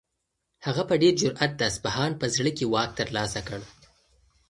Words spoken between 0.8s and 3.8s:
په ډېر جرئت د اصفهان په زړه کې واک ترلاسه کړ.